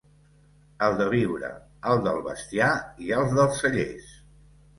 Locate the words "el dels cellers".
3.21-4.11